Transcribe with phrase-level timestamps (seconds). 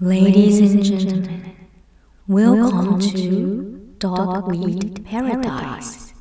[0.00, 1.56] Ladies and gentlemen,
[2.28, 6.12] welcome to Dogweed Paradise.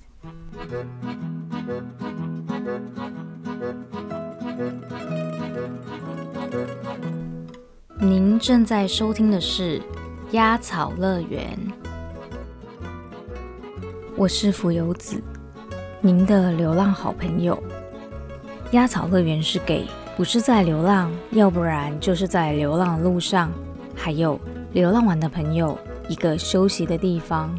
[8.00, 9.80] 您正在收听的是
[10.32, 11.56] 《鸭草乐园》，
[14.16, 15.22] 我是浮游子，
[16.02, 17.62] 您的流浪好朋友。
[18.72, 19.86] 鸭草乐园是给
[20.18, 23.52] 不是在流浪，要不然就是在流浪的路上，
[23.98, 24.40] 还有
[24.72, 27.54] 流浪完的朋友一个休息的地方。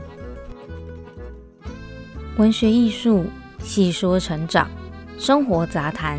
[2.38, 3.26] 文学艺术
[3.58, 4.70] 细说成长，
[5.18, 6.18] 生活杂谈，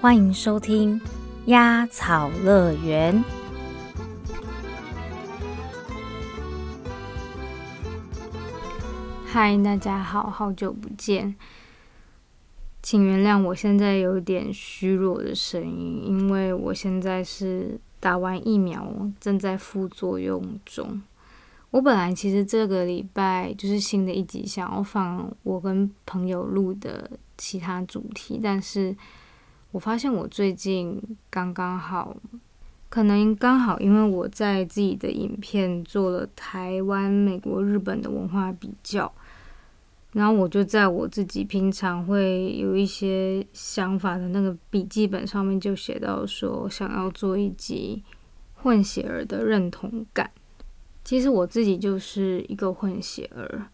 [0.00, 1.00] 欢迎收听
[1.46, 3.24] 鸭草乐园。
[9.26, 11.34] 嗨，大家好，好久不见。
[12.82, 18.84] 请原谅我现在有点虚弱的声音，因为我现在是打完疫苗，
[19.20, 21.00] 正在副作用中。
[21.70, 28.96] 我本来其实这个礼拜就是新的一集，想要放我跟朋友录的其他主题，但是
[29.70, 32.16] 我发现我最近刚刚好，
[32.88, 39.12] 可能刚好因为我在自己的影片做了台湾、美国、日本的文化比较。
[40.12, 48.02] 然后我就在我自己平常会有一些想法的那个笔记本上面就写到说，想要做一集
[48.54, 50.28] 混血儿的认同感。
[51.04, 53.66] 其实我自己就是一个混血儿，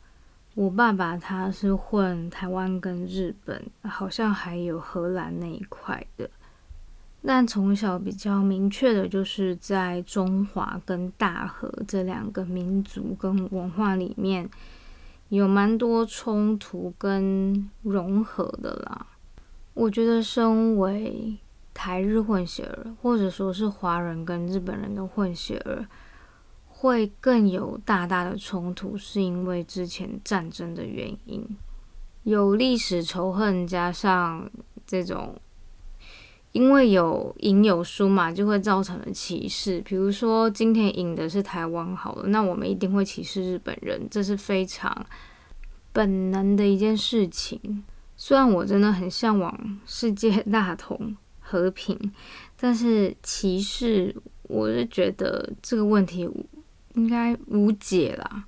[0.55, 6.29] 我爸爸他是混台湾跟日本，好像还有荷兰那一块的。
[7.25, 14.47] 但从小比较明确的就是在中华跟大和这两个民族跟文化里面。
[15.29, 19.07] 有蛮多冲突跟融合的啦。
[19.75, 21.37] 我觉得，身为
[21.75, 25.87] 台日混血儿，或者说是华人跟日本人的混血儿，
[26.69, 31.45] 会更有大大的冲突，是因为之前战争的原因，
[32.23, 34.51] 有历史仇恨，加上
[34.87, 35.39] 这种。
[36.57, 39.79] 因为有赢有输嘛，就会造成了歧视。
[39.83, 45.05] 比如说，今天赢的是台湾好了，那我们一定会歧视日本人，这是非常
[45.93, 47.85] 本能的一件事情。
[48.17, 51.95] 虽然我真的很向往世界大同和平，
[52.59, 56.27] 但是歧视，我是觉得这个问题
[56.95, 58.45] 应该无解啦。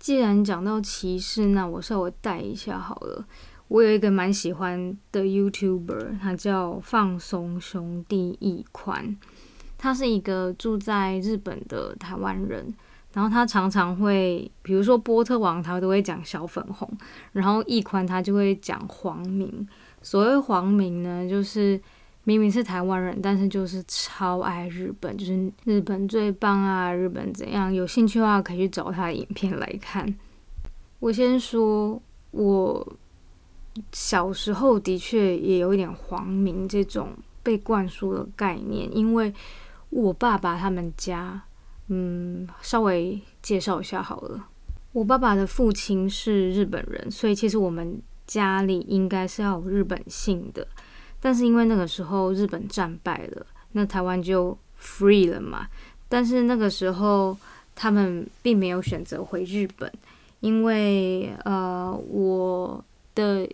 [0.00, 3.24] 既然讲到歧视，那我稍微带一下好了。
[3.68, 9.16] 我有一个蛮喜欢的 YouTuber，他叫放松兄弟易宽，
[9.78, 12.72] 他是一个住在日本的台湾人，
[13.14, 16.88] 然后他常常会，比如说波特王，他都会讲小粉红，
[17.32, 19.66] 然后易宽他就会讲黄明。
[20.02, 21.80] 所谓黄明呢，就是
[22.24, 27.72] 明明是台湾人，但是就是超爱日本，就是日本最棒啊，日本怎样？
[27.72, 30.14] 有兴趣的话可以去找他的影片来看。
[31.00, 32.00] 我先说，
[32.30, 32.96] 我。
[33.92, 37.08] 小时候的确也有一点黄明这种
[37.42, 39.34] 被灌输的概念，因为
[39.90, 41.42] 我爸爸他们家，
[41.88, 44.48] 嗯，稍微介绍一下好了。
[44.92, 50.64] 我爸爸的父亲是日本人，所以其实我们家里应该是要有日本姓的。
[51.20, 55.66] 但是因为那个时候日本战败了，那台湾就 free 了嘛。
[56.08, 57.36] 但是那个时候
[57.74, 59.92] 他们并没有选择回日本，
[60.38, 62.84] 因为呃，我
[63.16, 63.50] 的。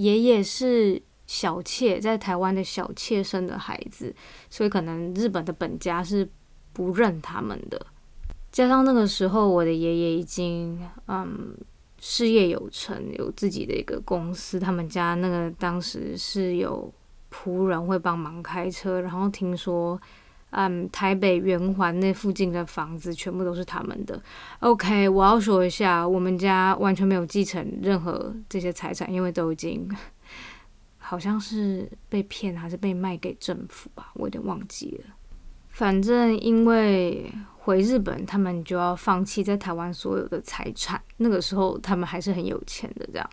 [0.00, 4.14] 爷爷是小妾，在台湾的小妾生的孩子，
[4.48, 6.28] 所以可能日本的本家是
[6.72, 7.86] 不认他们的。
[8.50, 11.54] 加上那个时候，我的爷爷已经嗯
[11.98, 16.92] 事业有成，有自己的一个公司，他们家那个当时是有
[17.30, 20.00] 仆人会帮忙开车，然后听说。
[20.50, 24.20] 嗯，台北圆环那附近的房子全部都是他们的。
[24.60, 29.88] OK，我要说一下，我们家完全没有继承任何这些财产，因为都已经
[30.98, 35.14] 好像是被骗还是被卖给政府吧，我有点忘记了。
[35.68, 41.00] 反正因为回日本，他们就要放弃在台湾所有的财产。
[41.18, 43.30] 那个时候他们还是很有钱的，这样，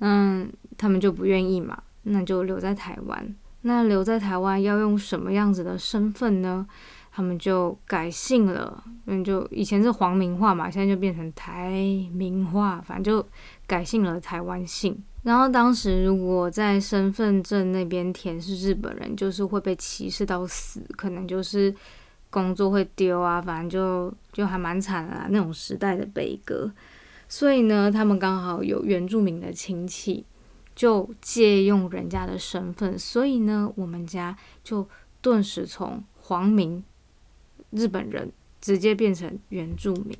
[0.00, 3.34] 嗯，他们就不愿意嘛，那就留在台湾。
[3.66, 6.64] 那留在台湾要用什么样子的身份呢？
[7.10, 11.70] 他们就改姓了，嗯，就以前是黄明化嘛，现在就变成台
[12.12, 13.26] 明化，反正就
[13.66, 14.96] 改姓了台湾姓。
[15.24, 21.74] 然后当时如果在身份证那边填是日本人，就是会被歧视到死，可能就是
[22.30, 26.70] 工作会丢啊，反正就就还蛮惨的那种时代的悲歌。
[27.28, 30.24] 所以呢，他们刚好有原住民的亲戚。
[30.76, 34.88] 就借用人家的身份，所以呢，我们家就
[35.20, 36.84] 顿时从黄明
[37.70, 38.30] 日本人
[38.60, 40.16] 直接变成原住民。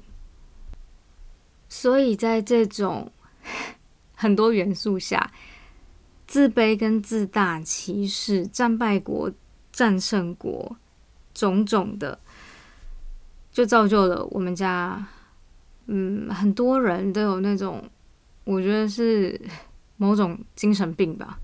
[1.68, 3.12] 所以在这种
[4.14, 5.30] 很多元素下，
[6.26, 9.30] 自卑跟自大、歧视、战败国、
[9.70, 10.76] 战胜国，
[11.34, 12.18] 种种的，
[13.52, 15.06] 就造就了我们家，
[15.86, 17.84] 嗯，很多人都有那种，
[18.44, 19.38] 我觉得是
[19.96, 21.38] 某种精神病吧。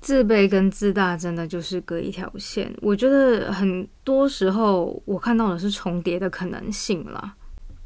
[0.00, 7.34] 自卑跟自大真的就是隔一条线，我觉得很多时候我看到的是重叠的可能性了。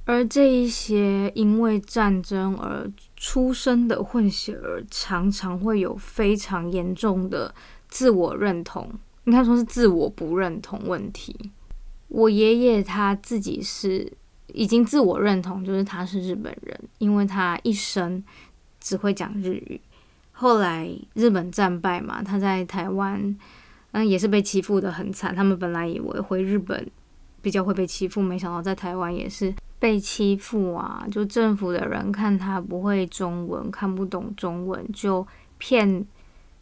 [0.05, 7.53] 而这一些因为战争而出生的混血儿，常常会有非常严重的
[7.89, 8.89] 自我认同，
[9.25, 11.35] 应该说是自我不认同问题。
[12.09, 14.13] 我爷爷他自己是
[14.49, 18.23] 已经自我认同，就是他是日本人，因为他一生
[18.85, 19.81] 只会讲日语。
[20.33, 23.35] 后来日本战败嘛，他在台湾
[23.93, 25.35] 嗯也是被欺负的很惨。
[25.35, 26.87] 他们本来以为回日本
[27.41, 29.55] 比较会被欺负，没想到在台湾也是。
[29.77, 31.05] 被欺负啊！
[31.11, 35.27] 就政府的人看他不会中文，看不懂中文，就
[35.59, 36.07] 骗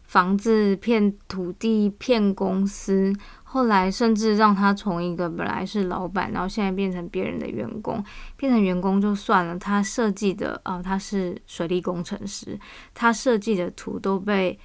[0.02, 3.12] 房子、骗土地、骗公司。
[3.52, 8.02] 后来甚至让他从一个本来是老板，然后现在变成别人的员工。
[8.34, 12.58] 变成员工就算了，他设计的啊，他是水利工程师，
[12.94, 14.58] 他设计的图都被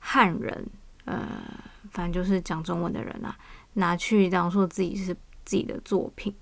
[0.00, 0.66] 汉人，
[1.04, 1.24] 呃，
[1.92, 3.32] 反正就是讲中文的人啊，
[3.74, 5.14] 拿去当做自己是
[5.44, 6.34] 自己的作品。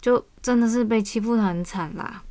[0.00, 2.22] 就真的是被欺负的很惨啦。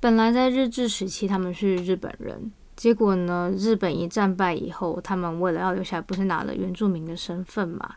[0.00, 7.94] 本来在日治时期他们是日本人，结果呢，日本一战败以后，他们为了要留下来，不是拿了原住民的身份嘛？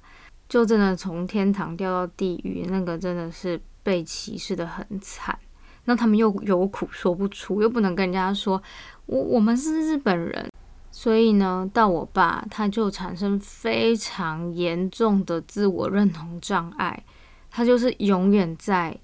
[0.48, 5.38] 就真的从天堂掉到地狱，那个真的是被歧视的很惨。
[5.86, 8.62] 那他们又有苦说不出，又不能跟人家说
[9.06, 10.52] 我我们是日本人，
[10.92, 17.04] 所以呢，到我爸他就产生非常严重的自我认同障碍，
[17.50, 18.98] 他就是永远在。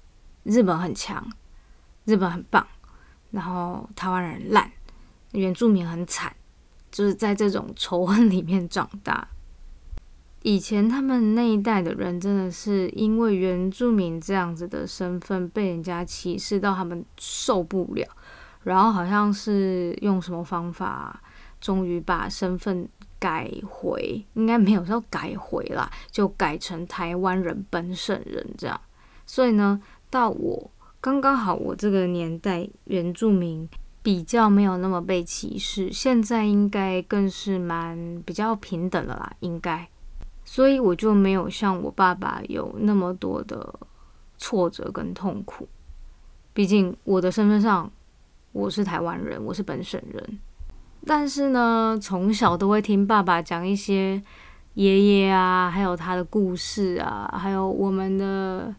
[0.46, 1.26] 日本很强，
[2.04, 2.66] 日本很棒，
[3.30, 4.70] 然后台湾人烂，
[5.32, 6.36] 原住民很惨，
[6.90, 9.26] 就是在这种仇恨里面长大。
[10.44, 18.06] 以前他们那一代的人真的是因为原住民这样子的身份被人家歧视到他们受不了，
[18.62, 21.20] 然后好像是用什么方法，
[21.60, 22.88] 终于把身份
[23.18, 28.80] 改回，应该没有说改回啦，就改成台湾人本省人这样。
[29.26, 29.82] 所以呢。
[30.10, 30.70] 到我
[31.00, 33.68] 刚刚好，我这个年代原住民
[34.00, 39.88] 比较没有那么被歧视，现在应该更是蛮比较平等的啦，应该，
[40.54, 43.74] 所以我就没有像我爸爸有那么多的
[44.38, 45.68] 挫折跟痛苦。
[46.52, 47.90] 毕竟我的身份上
[48.52, 50.38] 我是台湾人，我是本省人，
[51.04, 54.22] 但是呢，从小都会听爸爸讲一些
[54.74, 58.72] 爷爷啊，还有他的故事啊，还有我们的。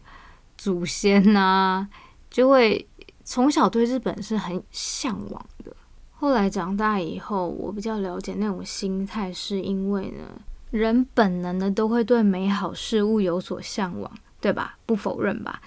[0.58, 1.86] 祖先呐，
[2.30, 2.88] 就会
[3.24, 5.70] 从小对日本是很向往的。
[6.12, 10.24] 后来长大以后，我比较了解那种心态，是因为呢，
[10.70, 14.10] 人本能的都会对美好事物有所向往，
[14.40, 14.76] 对吧？
[14.84, 15.60] 不否认吧。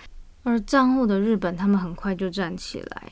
[0.43, 3.11] 而战后的日本，他们很快就站起来，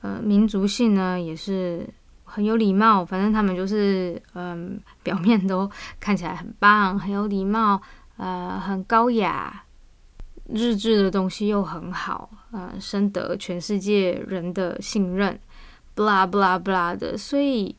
[0.00, 1.86] 呃，民族性呢也是
[2.24, 7.80] 很有礼貌，反正他们就是嗯，表面都看起来很棒，很有礼貌，
[8.16, 9.64] 呃，很高雅。
[10.50, 15.38] 日志的东西又很好，呃，深得全世界人的信任
[15.94, 17.76] ，blah blah blah 的，所以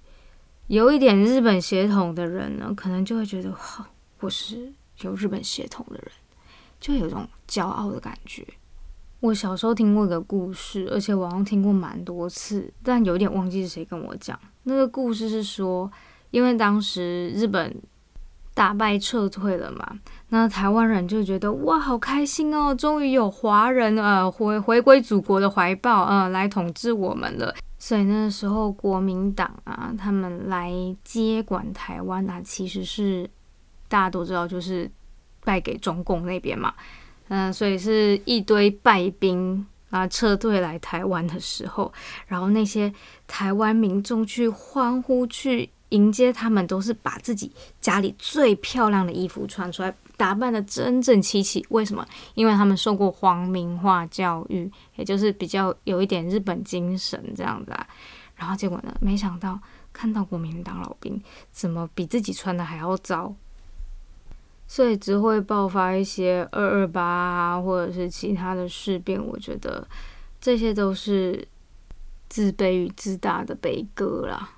[0.70, 3.52] 有一点日本血统的人呢，可能就会觉得，
[4.20, 4.72] 我是
[5.02, 6.12] 有日本血统的人，
[6.80, 8.46] 就有种骄傲的感觉。
[9.20, 14.40] 我小时候听过一个故事，而且我好像听过蛮多次，但有点忘记是谁跟我讲。
[14.64, 15.92] 那个故事是说，
[16.30, 17.76] 因为当时日本。
[18.56, 20.00] 打败撤退了嘛？
[20.30, 27.56] 那台湾人就觉得哇，好开心哦，终于有华人呃回回归祖国的怀抱，嗯，来统治我们了。
[27.80, 30.72] 所以那时候国民党啊，他们来
[31.04, 33.28] 接管台湾啊，其实是
[33.88, 34.92] 大家都知道，就是
[35.44, 36.72] 败给中共那边嘛。
[37.30, 41.92] 嗯，所以是一堆败兵啊撤退来台湾的时候，
[42.28, 42.94] 然后那些
[43.26, 45.70] 台湾民众去欢呼去。
[45.90, 51.66] 迎接他们都是把自己家里最漂亮的衣服穿出来，打扮的整整齐齐。
[51.70, 52.06] 为什么？
[52.36, 57.88] 因为他们受过皇民化教育，也就是比较有一点日本精神这样子啊。
[58.36, 58.96] 然后结果呢？
[59.02, 59.60] 没想到
[59.92, 63.36] 看到国民党老兵怎么比自己穿的还要糟，
[64.68, 69.22] 所以只会爆发一些二二八啊，或者是其他的事变。
[69.22, 69.86] 我觉得
[70.40, 71.46] 这些都是
[72.30, 74.52] 自卑与自大的悲歌啦。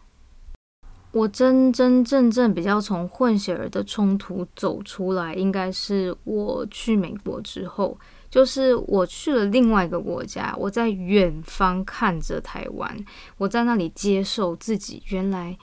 [1.11, 7.97] 我真真正正比较从混血儿的冲突走出来，应该是我去美国之后，
[8.29, 13.05] 就是我去了另外一个国家，我在远方看着台湾，
[13.37, 15.57] 我在那里接受自己，原来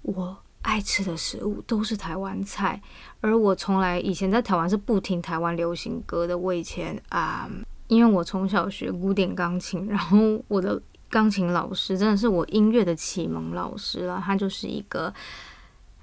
[0.00, 2.80] 我爱吃的食物都是台湾菜，
[3.20, 7.46] 而我从来以前在台湾是不听台湾流行歌的，我以前啊，
[7.88, 10.80] 因为我从小学古典钢琴，然后我的。
[11.14, 15.14] 钢琴老师真的是我音乐的启蒙老师了，他就是一个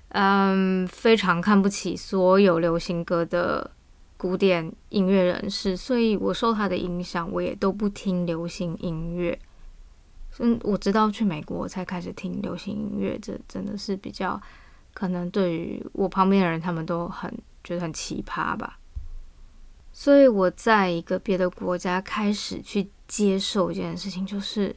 [0.08, 3.70] 嗯非常看不起所有流行歌的
[4.15, 9.38] 古典音乐人士，所以我受他的影响，我也都不听流行音乐。
[10.39, 14.41] 嗯，我直到去美国才开始听流行音乐，这真的是比较
[14.94, 17.30] 可能对于我旁边的人，他们都很
[17.65, 18.80] 觉得很奇葩吧。
[19.91, 24.74] 所以我在一个别的国家开始去接受一件事情，就是。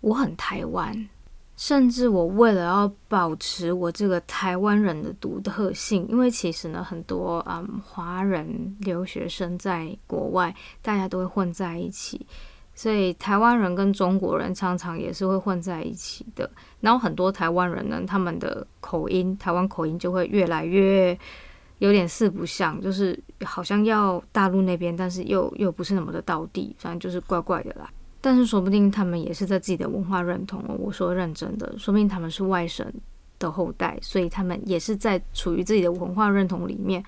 [0.00, 1.08] 我很台湾，
[1.56, 12.26] 甚至我为了要保持我这个台湾人的独特性，因为其实呢，很多嗯华人留学生在国外，大家都会混在一起，
[12.74, 16.50] 所以台湾人跟中国人常常也是会混在一起的。
[16.80, 21.18] 然后很多台湾人呢，他们的口音，台湾口音就会越来越
[21.78, 27.90] 有点四不像，就是好像要大陆那边，但是又又不是那么的到地，反正就是怪怪的啦。
[28.20, 30.76] 但是说不定他们也是在自己的文化认同哦。
[30.78, 32.86] 我说认真的，说不定他们是外省
[33.38, 37.02] 的后代，所以他们也是在处于自己的文化认同里面。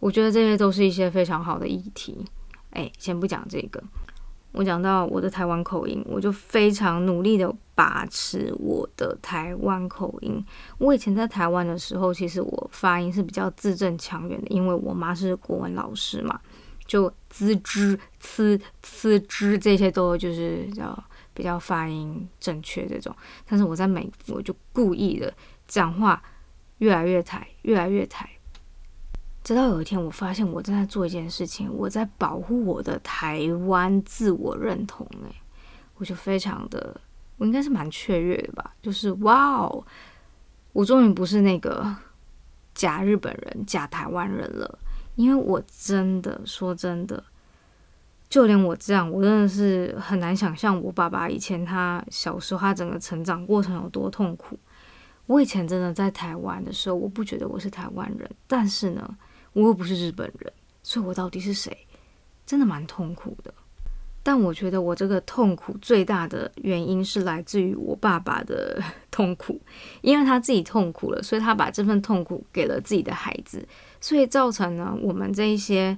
[0.00, 2.24] 我觉得这些都是一些非常好的议题。
[2.70, 3.82] 哎，先不讲这个，
[4.52, 10.44] 我讲到我的台湾口音，我就非常努力的把持我的台湾口音。
[10.78, 16.38] 我以前在台湾的时候，其实我发音是比较字正腔圆的，因为我妈是国文老师嘛。
[16.86, 23.14] 就滋之、呲、呲之这些都就是叫比较发音正确这种，
[23.46, 25.32] 但是我在美国就故意的
[25.66, 26.22] 讲话
[26.78, 28.28] 越来越台，越来越台，
[29.42, 35.36] 直到有一天我发现我正在做一件事情，我在保护我的台湾自我认同，诶，
[35.96, 37.00] 我就非常的，
[37.36, 39.84] 我应该是蛮雀跃的吧，就是哇哦，
[40.72, 41.94] 我终于不是那个
[42.74, 44.78] 假日本人、假台湾人了。
[45.16, 47.22] 因为我真的说真的，
[48.30, 54.58] 就连我这样，我真的是很难想象我爸爸以前他小时候他整个成长过程有多痛苦。
[55.26, 59.18] 我以前真的在台湾的时候，我不觉得我是台湾人，但是呢，
[59.54, 60.52] 我又不是日本人，
[60.84, 61.76] 所以我到底是谁？
[62.44, 63.52] 真的蛮痛苦的。
[64.26, 69.60] 但我觉得我这个痛苦最大的原因是来自于我爸爸的 痛苦，
[70.00, 73.64] 因为他自己痛苦了，所以他把这份痛苦给了自己的孩子，
[74.00, 75.96] 所以造成呢，我们这一些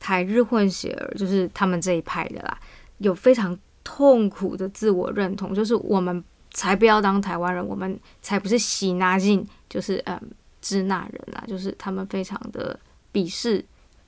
[0.00, 2.58] 台日混血儿，就是他们这一派的啦，
[2.98, 10.20] 有非常痛苦的自我认同，就是我们才不要当台湾人，我们才不是喜纳进，就是嗯
[10.60, 12.76] 支那人啦，就是他们非常的
[13.12, 13.64] 鄙视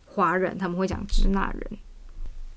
[0.06, 1.78] 华人，他们会讲支那人。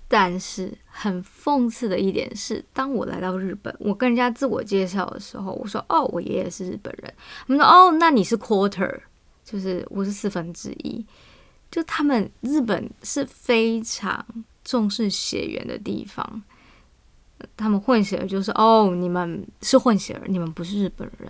[0.09, 7.13] 但是很讽刺的一点是，当我来到日本，我跟人家自我介绍的时候，我说：“哦，我爷爷是日本人。”
[7.45, 9.01] 他们说：“哦，那你是 quarter，
[9.43, 11.05] 就是我是四分之一。”
[11.69, 14.25] 就他们日本是非常
[14.63, 16.41] 重视血缘的地方，
[17.57, 21.29] 他们混血儿就是哦，你们是混血儿，你们不是日本人。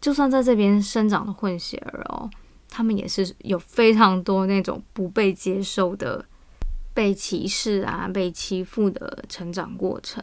[0.00, 2.30] 就算在这边生长的混血儿哦，
[2.70, 6.24] 他们也是有非常多那种不被接受的。
[6.92, 10.22] 被歧视啊，被欺负的成长过程。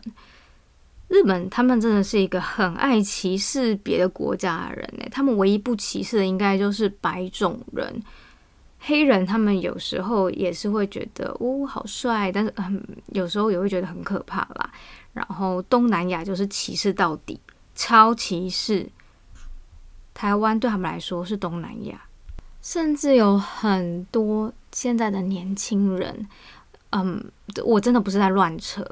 [1.07, 5.05] 日本他们真的是一个很爱歧视别的国家的人呢。
[5.09, 8.03] 他们唯一不歧视的应该就是白种人、
[8.79, 9.25] 黑人。
[9.25, 12.83] 他们有时候也是会觉得哦好帅，但是嗯，
[13.13, 14.69] 有时候也会觉得很可怕啦。
[15.13, 17.39] 然后东南亚就是歧视到底，
[17.73, 18.85] 超歧视。
[20.13, 22.05] 台湾对他们来说是东南亚，
[22.61, 26.27] 甚至有很多现在的年轻人。
[26.91, 27.23] 嗯，
[27.63, 28.85] 我真的不是在乱扯。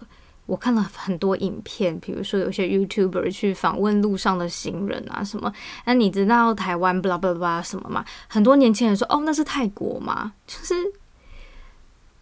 [0.47, 5.51] 我看了很多影片，比如说有些 YouTuber 去访问路上的行人啊什么。
[5.85, 8.05] 那你知道台湾 blah blah blah 什么吗？
[8.27, 10.75] 很多年轻人说：“哦，那是泰国吗？”就是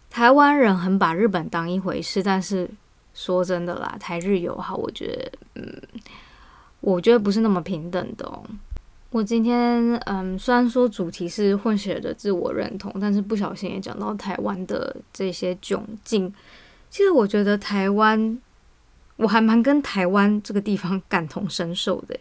[0.08, 2.22] 台湾人很把日本当一回事。
[2.22, 2.70] 但是
[3.12, 5.82] 说真的啦，台日友好，我觉得，嗯，
[6.80, 8.42] 我觉得不是那么平等的哦。
[9.14, 16.34] 我今天嗯，虽然说主题是混血的自我认同，但是不小心也讲到台湾的这些窘境。
[16.90, 18.36] 其实我觉得台湾，
[19.14, 22.18] 我还蛮跟台湾这个地方 感同身受的，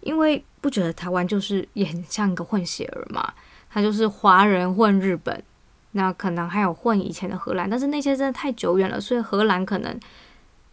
[0.00, 3.32] 因为不觉得台湾就是也很像一个混血儿嘛，
[3.70, 5.40] 他就是华人混日本，
[5.92, 9.96] 那可能还有混以前的荷兰，但是那些真的太久远了，所以荷兰可能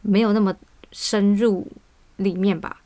[0.01, 0.51] 没有那么
[0.91, 1.67] 深入
[2.15, 2.81] 里面吧。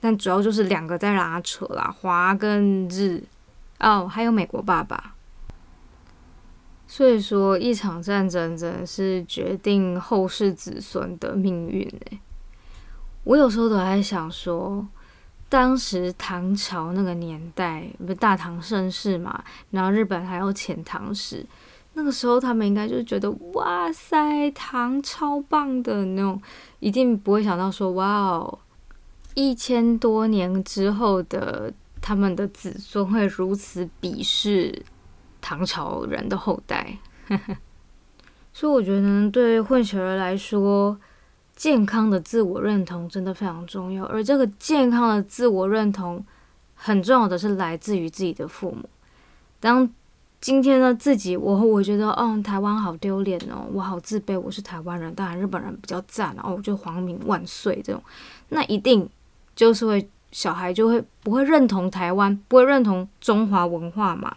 [0.00, 3.22] 但主要就是两个在拉扯啦，华跟日，
[3.80, 5.14] 哦，还有美国爸爸。
[6.86, 12.18] 所以说，一场战争真的是决定后世子孙的命运诶。
[13.24, 14.86] 我有时候都在想说，
[15.50, 21.44] 当时唐朝那个年代，不是大唐盛世嘛，然后日本还有遣唐使，
[21.92, 26.40] 那个时候他们应该就觉得，哇塞，唐超棒的那种，
[26.78, 28.58] 一定不会想到说，哇哦。
[29.38, 34.82] 一千多年之后的他们的子孙会如此鄙视
[35.40, 36.98] 唐朝人的后代，
[38.52, 40.98] 所以我觉得对混血儿来说，
[41.54, 44.04] 健康的自我认同真的非常重要。
[44.06, 46.26] 而这个健康的自我认同，
[46.74, 48.90] 很重要的是来自于自己的父母。
[49.60, 49.88] 当
[50.40, 58.02] 今天的自己，我我觉得，哦，台湾好丢脸哦，我好自卑，我是台湾人，当然日本人比较赞哦，我就皇民万岁这种，
[58.48, 59.08] 那一定。
[59.58, 64.36] 就是会小孩就会不会认同台湾，不会认同中华文化嘛？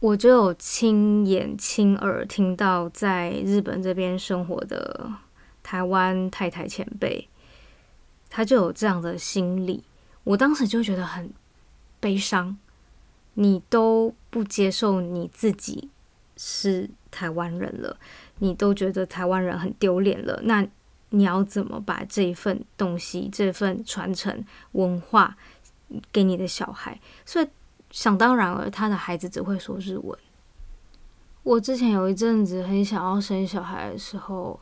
[0.00, 5.10] 我就有亲眼亲耳听到在日本这边生活的
[5.62, 7.26] 台湾太太前辈，
[8.28, 9.82] 他就有这样的心理。
[10.24, 11.32] 我当时就觉得很
[11.98, 12.58] 悲伤，
[13.32, 15.88] 你都不接受你自己
[16.36, 17.96] 是台湾人了，
[18.40, 20.68] 你都觉得台湾人很丢脸了，那。
[21.14, 25.36] 你要怎么把这一份东西、这份传承文化
[26.10, 27.00] 给你的小孩？
[27.24, 27.48] 所以
[27.90, 30.18] 想当然了，他的孩子只会说日文。
[31.44, 34.58] 我之前有一阵子很想要生小孩的时候，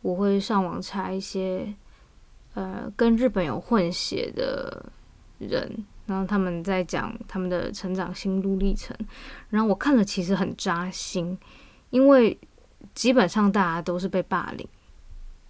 [0.00, 1.74] 我会上网查一些
[2.54, 4.86] 呃跟日本有混血的
[5.38, 8.96] 人，然后他们在讲他们的成长心路历程，
[9.50, 11.36] 然后我看了其实很扎心，
[11.90, 12.38] 因为
[12.94, 14.68] 基本上大家都是被霸凌。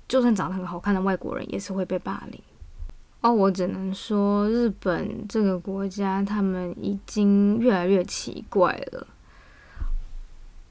[0.09, 2.41] 就算长得很好看的外国人，也是会被霸凌。
[3.23, 9.07] 哦，我只能说，日本这个国家，他们已经越来越奇怪了。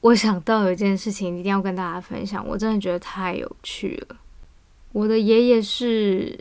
[0.02, 4.16] 我想到有一件事情，一定要跟大家分享，我真的觉得太有趣了。
[4.92, 6.40] 我的爷爷是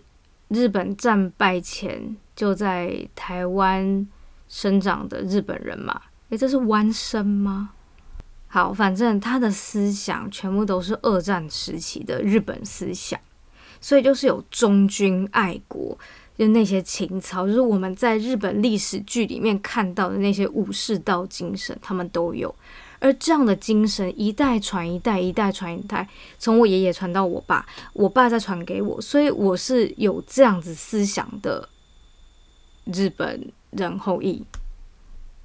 [0.49, 4.07] 日本战败前就在台湾
[4.49, 6.01] 生长的日本人嘛？
[6.29, 7.71] 诶，这是弯生吗？
[8.55, 13.19] 好，反正他的思想全部都是二战时期的日本思想，
[13.81, 15.99] 所以就是有忠君爱国，
[16.39, 22.55] 就那些情操，就是我们在日本历史剧里面看到的那些武士道精神，他们都有。
[23.01, 31.69] 而这样的精神一代传一代，一代传一代，从我爷爷传到我爸，我爸再传给我，所以我是有这样子思想的
[32.85, 34.45] 日本人后裔。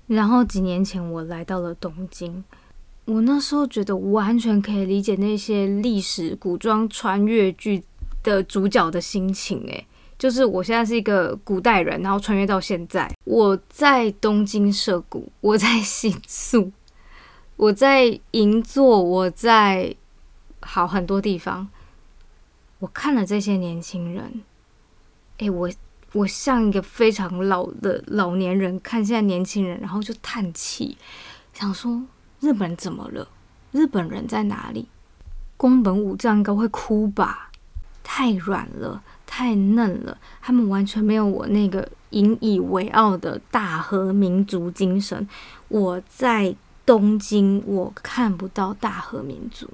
[0.05, 2.43] 然后几年前我来到了东京。
[3.09, 7.83] 我那时候觉得完全可以理解那些历史古装穿越剧
[8.21, 9.83] 的主角的心情，诶，
[10.19, 16.71] 就是我现在是一个古代人，然后穿越到现在，我在东京涉谷，我在新宿，
[17.55, 19.95] 我在银座，我在
[20.61, 21.67] 好很多地方，
[22.77, 24.43] 我看了这些年轻人，
[25.39, 25.67] 诶，我
[26.13, 30.95] 我像一个非常老的老年人看现在年轻人，然后就叹气，
[31.53, 32.03] 想说。
[32.39, 33.27] 日本怎么了？
[33.71, 34.87] 日本人在哪里？
[35.57, 37.51] 宫本武藏应该会哭吧？
[38.03, 45.27] 太软了，太嫩了，他们完全没有我那个引以为傲的大和民族精神。
[45.67, 49.69] 我在东京，我看不到大和民族。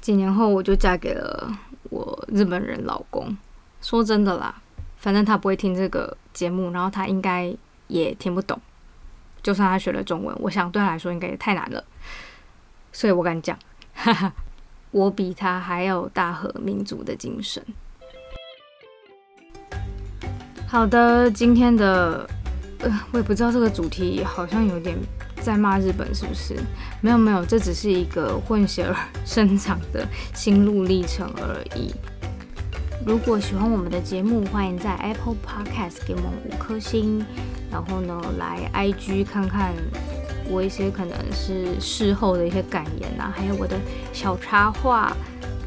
[0.00, 1.56] 几年后，我就嫁给了
[1.90, 3.36] 我日本人老公。
[3.80, 4.60] 说真的啦，
[4.96, 7.54] 反正他不会听这个节目，然后他应该
[7.86, 8.58] 也听不懂。
[9.42, 11.82] 就算他学了中文，我想对他来说应该也太难了，
[12.92, 13.58] 所以我敢讲，
[13.94, 14.32] 哈哈，
[14.90, 17.64] 我比他还有大和民族的精神。
[20.66, 22.28] 好的，今天的，
[22.80, 24.94] 呃，我也不知道这个主题好像有点
[25.40, 26.54] 在骂日本，是不是？
[27.00, 31.94] 没有没有，这只是一个混血儿生长的心路历程而已。
[33.06, 37.24] 如果喜欢我们的节目，欢迎在 Apple Podcast 给我们五颗星，
[37.70, 39.72] 然后呢，来 IG 看看
[40.48, 43.78] 我一些可能是事后的一些感言啊，还有我的
[44.12, 45.12] 小插画，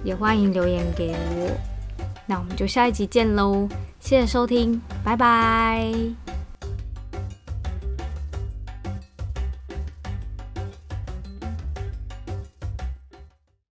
[0.04, 1.52] 也欢迎留言给我。
[2.26, 3.68] 那我们就下一集见喽，
[4.00, 6.31] 谢谢收听，拜拜。